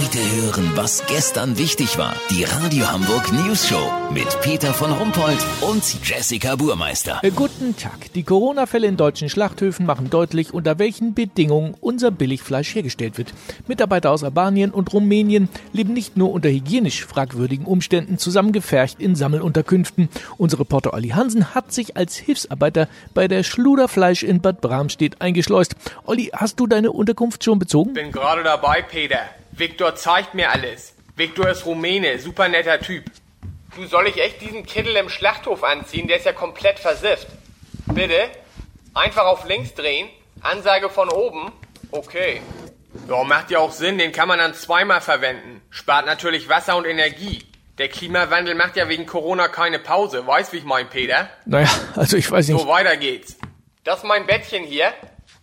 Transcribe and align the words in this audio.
Heute 0.00 0.18
hören, 0.18 0.72
was 0.76 1.04
gestern 1.08 1.58
wichtig 1.58 1.98
war. 1.98 2.14
Die 2.30 2.44
Radio 2.44 2.90
Hamburg 2.90 3.30
News 3.32 3.68
Show 3.68 3.90
mit 4.14 4.40
Peter 4.40 4.72
von 4.72 4.92
Rumpold 4.92 5.36
und 5.60 5.82
Jessica 6.02 6.56
Burmeister. 6.56 7.20
Äh, 7.22 7.30
guten 7.30 7.76
Tag. 7.76 8.10
Die 8.14 8.22
Corona-Fälle 8.22 8.86
in 8.86 8.96
deutschen 8.96 9.28
Schlachthöfen 9.28 9.84
machen 9.84 10.08
deutlich, 10.08 10.54
unter 10.54 10.78
welchen 10.78 11.12
Bedingungen 11.12 11.74
unser 11.80 12.10
Billigfleisch 12.10 12.74
hergestellt 12.74 13.18
wird. 13.18 13.34
Mitarbeiter 13.66 14.10
aus 14.10 14.24
Albanien 14.24 14.70
und 14.70 14.90
Rumänien 14.90 15.50
leben 15.74 15.92
nicht 15.92 16.16
nur 16.16 16.32
unter 16.32 16.48
hygienisch 16.48 17.04
fragwürdigen 17.04 17.66
Umständen 17.66 18.16
zusammengefercht 18.16 19.00
in 19.00 19.16
Sammelunterkünften. 19.16 20.08
Unser 20.38 20.60
Reporter 20.60 20.94
Olli 20.94 21.10
Hansen 21.10 21.54
hat 21.54 21.74
sich 21.74 21.98
als 21.98 22.16
Hilfsarbeiter 22.16 22.88
bei 23.12 23.28
der 23.28 23.42
Schluderfleisch 23.42 24.22
in 24.22 24.40
Bad 24.40 24.62
Bramstedt 24.62 25.20
eingeschleust. 25.20 25.76
Olli, 26.06 26.30
hast 26.32 26.58
du 26.58 26.66
deine 26.66 26.90
Unterkunft 26.90 27.44
schon 27.44 27.58
bezogen? 27.58 27.92
Bin 27.92 28.12
gerade 28.12 28.42
dabei, 28.42 28.80
Peter. 28.80 29.18
Viktor 29.60 29.94
zeigt 29.94 30.32
mir 30.32 30.50
alles. 30.50 30.94
Viktor 31.16 31.50
ist 31.50 31.66
Rumäne, 31.66 32.18
super 32.18 32.48
netter 32.48 32.80
Typ. 32.80 33.04
Du, 33.76 33.84
soll 33.84 34.06
ich 34.06 34.18
echt 34.18 34.40
diesen 34.40 34.64
Kittel 34.64 34.96
im 34.96 35.10
Schlachthof 35.10 35.62
anziehen? 35.64 36.08
Der 36.08 36.16
ist 36.16 36.24
ja 36.24 36.32
komplett 36.32 36.78
versifft. 36.78 37.26
Bitte? 37.92 38.30
Einfach 38.94 39.26
auf 39.26 39.44
links 39.44 39.74
drehen. 39.74 40.08
Ansage 40.40 40.88
von 40.88 41.10
oben. 41.10 41.52
Okay. 41.90 42.40
Ja, 43.06 43.22
macht 43.22 43.50
ja 43.50 43.58
auch 43.58 43.70
Sinn, 43.72 43.98
den 43.98 44.12
kann 44.12 44.28
man 44.28 44.38
dann 44.38 44.54
zweimal 44.54 45.02
verwenden. 45.02 45.60
Spart 45.68 46.06
natürlich 46.06 46.48
Wasser 46.48 46.76
und 46.76 46.86
Energie. 46.86 47.44
Der 47.76 47.88
Klimawandel 47.88 48.54
macht 48.54 48.76
ja 48.76 48.88
wegen 48.88 49.04
Corona 49.04 49.48
keine 49.48 49.78
Pause. 49.78 50.26
Weißt, 50.26 50.54
wie 50.54 50.58
ich 50.58 50.64
mein, 50.64 50.88
Peter? 50.88 51.28
Naja, 51.44 51.68
also 51.96 52.16
ich 52.16 52.30
weiß 52.30 52.48
nicht. 52.48 52.58
So, 52.58 52.66
weiter 52.66 52.96
geht's. 52.96 53.36
Das 53.84 53.98
ist 53.98 54.04
mein 54.04 54.26
Bettchen 54.26 54.64
hier. 54.64 54.94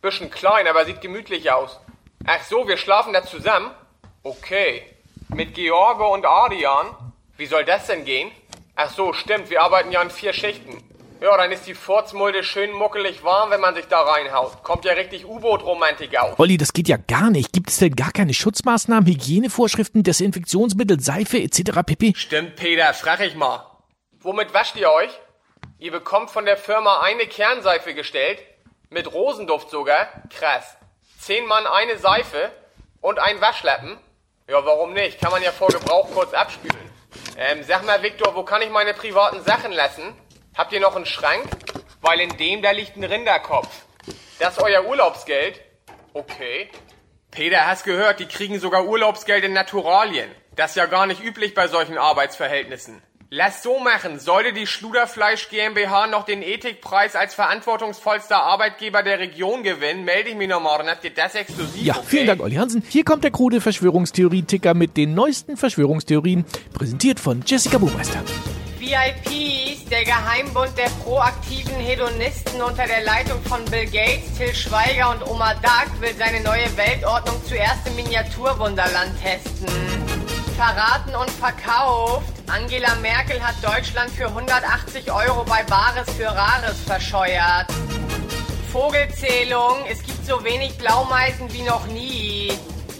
Bisschen 0.00 0.30
klein, 0.30 0.68
aber 0.68 0.84
sieht 0.84 1.00
gemütlich 1.00 1.50
aus. 1.50 1.80
Ach 2.26 2.42
so, 2.44 2.68
wir 2.68 2.76
schlafen 2.76 3.12
da 3.12 3.24
zusammen? 3.24 3.72
Okay. 4.26 4.84
Mit 5.28 5.54
George 5.54 6.02
und 6.02 6.24
Adrian? 6.24 6.86
Wie 7.36 7.44
soll 7.44 7.66
das 7.66 7.88
denn 7.88 8.06
gehen? 8.06 8.30
Ach 8.74 8.88
so, 8.88 9.12
stimmt, 9.12 9.50
wir 9.50 9.60
arbeiten 9.60 9.92
ja 9.92 10.00
in 10.00 10.08
vier 10.08 10.32
Schichten. 10.32 10.82
Ja, 11.20 11.36
dann 11.36 11.52
ist 11.52 11.66
die 11.66 11.74
Furzmulde 11.74 12.42
schön 12.42 12.72
muckelig 12.72 13.22
warm, 13.22 13.50
wenn 13.50 13.60
man 13.60 13.74
sich 13.74 13.84
da 13.86 14.00
reinhaut. 14.00 14.62
Kommt 14.62 14.86
ja 14.86 14.94
richtig 14.94 15.26
U-Boot-Romantik 15.26 16.18
aus. 16.18 16.38
Olli, 16.38 16.56
das 16.56 16.72
geht 16.72 16.88
ja 16.88 16.96
gar 16.96 17.28
nicht. 17.28 17.52
Gibt 17.52 17.68
es 17.68 17.76
denn 17.76 17.94
gar 17.94 18.12
keine 18.12 18.32
Schutzmaßnahmen, 18.32 19.06
Hygienevorschriften, 19.06 20.02
Desinfektionsmittel, 20.02 21.00
Seife 21.00 21.38
etc. 21.38 21.82
pp? 21.84 22.14
Stimmt, 22.16 22.56
Peter, 22.56 22.94
frag 22.94 23.20
ich 23.20 23.34
mal. 23.34 23.66
Womit 24.20 24.54
wascht 24.54 24.76
ihr 24.76 24.90
euch? 24.90 25.10
Ihr 25.78 25.92
bekommt 25.92 26.30
von 26.30 26.46
der 26.46 26.56
Firma 26.56 27.02
eine 27.02 27.26
Kernseife 27.26 27.92
gestellt. 27.92 28.38
Mit 28.88 29.12
Rosenduft 29.12 29.68
sogar. 29.68 30.08
Krass. 30.30 30.78
Zehn 31.18 31.46
Mann 31.46 31.66
eine 31.66 31.98
Seife 31.98 32.50
und 33.02 33.18
ein 33.18 33.42
Waschlappen. 33.42 33.98
Ja, 34.46 34.62
warum 34.62 34.92
nicht? 34.92 35.20
Kann 35.20 35.30
man 35.30 35.42
ja 35.42 35.52
vor 35.52 35.68
Gebrauch 35.68 36.10
kurz 36.12 36.34
abspülen. 36.34 36.90
Ähm, 37.38 37.62
sag 37.62 37.86
mal, 37.86 38.02
Viktor, 38.02 38.34
wo 38.34 38.42
kann 38.42 38.60
ich 38.60 38.68
meine 38.68 38.92
privaten 38.92 39.42
Sachen 39.42 39.72
lassen? 39.72 40.14
Habt 40.54 40.72
ihr 40.74 40.80
noch 40.80 40.94
einen 40.94 41.06
Schrank? 41.06 41.44
Weil 42.02 42.20
in 42.20 42.36
dem 42.36 42.60
da 42.60 42.70
liegt 42.72 42.94
ein 42.96 43.04
Rinderkopf. 43.04 43.86
Das 44.38 44.58
ist 44.58 44.62
euer 44.62 44.84
Urlaubsgeld? 44.84 45.62
Okay. 46.12 46.70
Peter, 47.30 47.66
hast 47.66 47.84
gehört, 47.84 48.20
die 48.20 48.26
kriegen 48.26 48.60
sogar 48.60 48.84
Urlaubsgeld 48.84 49.44
in 49.44 49.54
Naturalien. 49.54 50.30
Das 50.56 50.72
ist 50.72 50.76
ja 50.76 50.86
gar 50.86 51.06
nicht 51.06 51.22
üblich 51.24 51.54
bei 51.54 51.66
solchen 51.66 51.96
Arbeitsverhältnissen. 51.96 53.02
Lass 53.36 53.64
so 53.64 53.80
machen. 53.80 54.20
Sollte 54.20 54.52
die 54.52 54.64
Schluderfleisch 54.64 55.48
GmbH 55.48 56.06
noch 56.06 56.24
den 56.24 56.40
Ethikpreis 56.40 57.16
als 57.16 57.34
verantwortungsvollster 57.34 58.36
Arbeitgeber 58.36 59.02
der 59.02 59.18
Region 59.18 59.64
gewinnen, 59.64 60.04
melde 60.04 60.30
ich 60.30 60.36
mich 60.36 60.48
noch 60.48 60.62
morgen. 60.62 60.88
Habt 60.88 61.02
ihr 61.02 61.10
das 61.10 61.34
exklusiv? 61.34 61.82
Ja, 61.82 61.96
okay? 61.96 62.04
vielen 62.06 62.26
Dank, 62.28 62.40
Olli 62.40 62.54
Hansen. 62.54 62.84
Hier 62.88 63.02
kommt 63.02 63.24
der 63.24 63.32
krude 63.32 63.60
Verschwörungstheorie-Ticker 63.60 64.74
mit 64.74 64.96
den 64.96 65.14
neuesten 65.14 65.56
Verschwörungstheorien, 65.56 66.44
präsentiert 66.74 67.18
von 67.18 67.42
Jessica 67.44 67.78
Buhmeister. 67.78 68.22
VIPs, 68.78 69.84
der 69.86 70.04
Geheimbund 70.04 70.78
der 70.78 70.90
proaktiven 71.02 71.74
Hedonisten 71.74 72.62
unter 72.62 72.86
der 72.86 73.02
Leitung 73.02 73.42
von 73.42 73.64
Bill 73.64 73.86
Gates, 73.86 74.32
Till 74.38 74.54
Schweiger 74.54 75.10
und 75.10 75.28
Oma 75.28 75.54
Dark 75.54 75.90
will 76.00 76.14
seine 76.16 76.40
neue 76.44 76.68
Weltordnung 76.76 77.44
zuerst 77.48 77.84
im 77.88 77.96
Miniaturwunderland 77.96 79.10
testen. 79.20 79.66
Verraten 80.56 81.16
und 81.16 81.30
verkauft. 81.30 82.33
Angela 82.46 82.94
Merkel 82.96 83.42
hat 83.42 83.54
Deutschland 83.62 84.10
für 84.10 84.26
180 84.26 85.10
Euro 85.10 85.44
bei 85.44 85.62
Bares 85.64 86.08
für 86.10 86.26
Rares 86.26 86.78
verscheuert. 86.86 87.66
Vogelzählung. 88.70 89.78
Es 89.90 90.02
gibt 90.02 90.26
so 90.26 90.44
wenig 90.44 90.76
Blaumeisen 90.76 91.52
wie 91.52 91.62
noch 91.62 91.86
nie. 91.86 92.52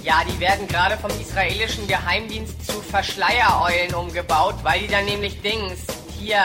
Ja, 0.03 0.23
die 0.27 0.39
werden 0.41 0.67
gerade 0.67 0.97
vom 0.97 1.11
israelischen 1.21 1.87
Geheimdienst 1.87 2.67
zu 2.67 2.81
Verschleiereulen 2.81 3.95
umgebaut, 3.95 4.57
weil 4.63 4.81
die 4.81 4.89
dann 4.89 5.05
nämlich 5.05 5.41
Dings 5.43 5.81
hier. 6.19 6.45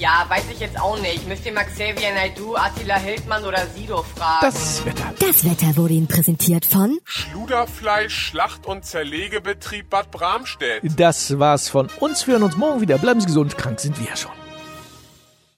Ja, 0.00 0.24
weiß 0.28 0.44
ich 0.50 0.60
jetzt 0.60 0.80
auch 0.80 0.98
nicht. 0.98 1.28
Müsst 1.28 1.44
ihr 1.44 1.52
mal 1.52 1.64
Xavier 1.64 2.14
Naidoo, 2.14 2.54
Attila 2.54 2.96
Hildmann 2.96 3.44
oder 3.44 3.66
Sido 3.66 4.02
fragen. 4.02 4.46
Das 4.46 4.82
Wetter. 4.86 5.12
Das 5.18 5.44
Wetter 5.44 5.76
wurde 5.76 5.92
Ihnen 5.92 6.06
präsentiert 6.08 6.64
von 6.64 6.98
Schluderfleisch, 7.04 8.28
Schlacht- 8.28 8.64
und 8.64 8.86
Zerlegebetrieb 8.86 9.90
Bad 9.90 10.10
Bramstedt. 10.10 10.82
Das 10.98 11.38
war's 11.38 11.68
von 11.68 11.90
uns. 12.00 12.26
Wir 12.26 12.32
hören 12.32 12.44
uns 12.44 12.56
morgen 12.56 12.80
wieder. 12.80 12.96
Bleiben 12.96 13.20
Sie 13.20 13.26
gesund. 13.26 13.58
Krank 13.58 13.78
sind 13.78 14.00
wir 14.00 14.06
ja 14.06 14.16
schon. 14.16 14.39